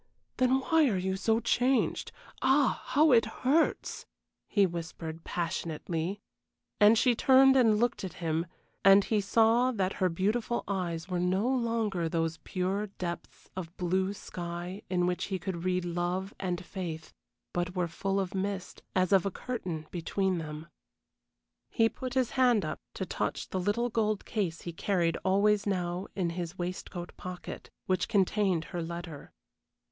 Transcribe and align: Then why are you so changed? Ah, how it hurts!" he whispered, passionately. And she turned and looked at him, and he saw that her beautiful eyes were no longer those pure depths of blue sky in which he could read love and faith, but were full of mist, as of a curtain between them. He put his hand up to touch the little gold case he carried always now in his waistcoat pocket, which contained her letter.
Then 0.37 0.61
why 0.61 0.87
are 0.89 0.97
you 0.97 1.15
so 1.15 1.39
changed? 1.39 2.11
Ah, 2.41 2.81
how 2.85 3.11
it 3.11 3.25
hurts!" 3.45 4.07
he 4.47 4.65
whispered, 4.65 5.23
passionately. 5.23 6.19
And 6.79 6.97
she 6.97 7.13
turned 7.13 7.55
and 7.55 7.77
looked 7.77 8.03
at 8.03 8.13
him, 8.13 8.47
and 8.83 9.03
he 9.03 9.21
saw 9.21 9.71
that 9.71 9.93
her 10.01 10.09
beautiful 10.09 10.63
eyes 10.67 11.07
were 11.07 11.19
no 11.19 11.47
longer 11.47 12.09
those 12.09 12.37
pure 12.43 12.87
depths 12.87 13.51
of 13.55 13.77
blue 13.77 14.11
sky 14.13 14.81
in 14.89 15.05
which 15.05 15.25
he 15.25 15.37
could 15.37 15.65
read 15.65 15.85
love 15.85 16.33
and 16.39 16.65
faith, 16.65 17.13
but 17.53 17.75
were 17.75 17.87
full 17.87 18.19
of 18.19 18.33
mist, 18.33 18.81
as 18.95 19.11
of 19.13 19.23
a 19.23 19.29
curtain 19.29 19.85
between 19.91 20.39
them. 20.39 20.65
He 21.69 21.89
put 21.89 22.15
his 22.15 22.31
hand 22.31 22.65
up 22.65 22.79
to 22.95 23.05
touch 23.05 23.49
the 23.49 23.59
little 23.59 23.89
gold 23.89 24.25
case 24.25 24.61
he 24.61 24.73
carried 24.73 25.17
always 25.23 25.67
now 25.67 26.07
in 26.15 26.31
his 26.31 26.57
waistcoat 26.57 27.15
pocket, 27.17 27.69
which 27.85 28.07
contained 28.09 28.63
her 28.73 28.81
letter. 28.81 29.31